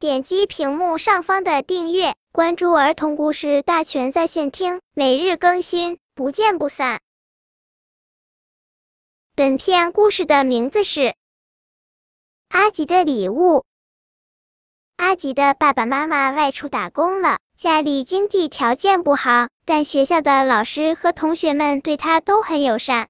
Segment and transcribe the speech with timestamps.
[0.00, 7.00] 点击屏幕上方的订阅，关注儿童故事大全在线听，每日更新，不见不散。
[9.34, 11.00] 本片故事的名字是
[12.48, 13.56] 《阿吉的礼物》。
[14.94, 23.08] 阿吉的爸爸妈妈外出打工了，家里经济条件不好，但学校的老师和同学们对他都很友善。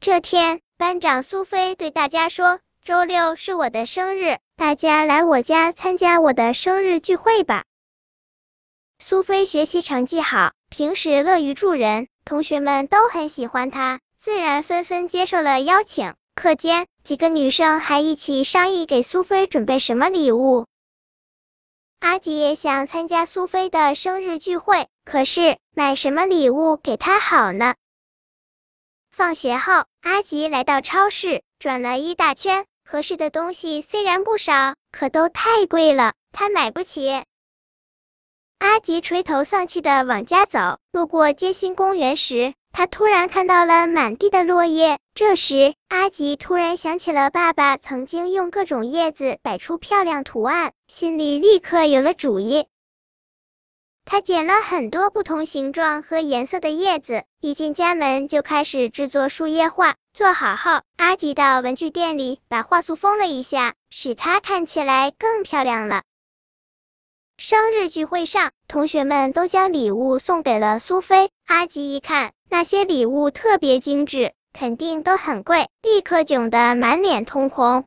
[0.00, 7.64] 这天，班长苏菲对大家说：“周六是我的生日，大家来我家参加我的生日聚会吧。”
[9.00, 16.14] 苏菲学习成绩好，平时乐于助人，同学们都很喜欢她，自然纷纷接受了邀请。
[16.36, 20.66] 课间，几个女生还一起商议给苏菲准备什么礼物。
[21.98, 27.74] 阿吉也想参加苏菲的生日聚会，可是买什么礼物给她好呢？
[29.10, 37.24] 放学后，阿吉来到超市，转了一大圈，合适的东西虽然不少，可都太贵了，他买不起。
[38.58, 42.54] 阿吉垂头丧气的往家走，路过街心公园时。
[42.74, 52.66] 他突然看到了满地的落叶，这时阿吉突然想起了爸爸曾经用各种叶子摆出漂亮图案，心里立刻有了主意。
[54.04, 59.94] 他捡了很多不同形状和颜色的叶子，一进家门就开始制作树叶画。
[60.12, 66.02] 做好后，阿吉到文具店里把画素封了一下，使它看起来更漂亮了。
[67.38, 71.30] 生日聚会上，同学们都将礼物送给了苏菲。
[71.46, 72.32] 阿吉一看。
[72.50, 77.86] 那些礼物特别精致，肯定都很贵，立刻窘得满脸通红。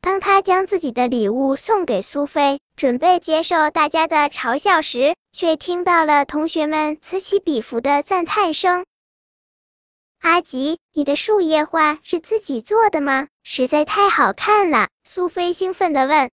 [0.00, 8.86] 当他将自己的礼物送给苏菲，准备接受大家的嘲笑时，却听到了同学们此起彼伏的赞叹声。
[10.20, 13.28] 阿吉，你的树叶画是自己做的吗？
[13.42, 14.88] 实在太好看了！
[15.04, 16.30] 苏菲兴奋的问。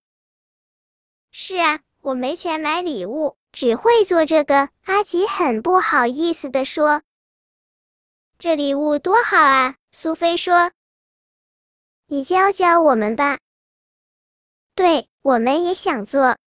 [1.31, 3.35] 是啊，我没钱买礼物。
[3.53, 7.01] 只会做这个，阿吉很不好意思的说
[8.37, 10.71] ：“这礼物多好啊！”苏菲说
[12.05, 13.39] ：“你教教我们吧。”
[14.77, 16.37] 对，我们也想做。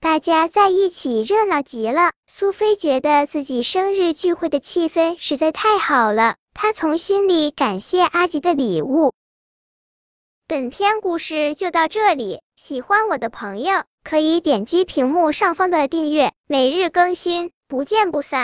[0.00, 2.12] 大家在一起热闹极了。
[2.26, 9.12] 苏菲觉得自己生日聚会的气氛实在太好了，她从心里感谢阿吉的礼物。
[10.48, 13.84] 本篇故事就到这里，喜欢我的朋友。
[14.02, 18.42] 可以点击屏幕上方的订阅，每日更新，不见不散。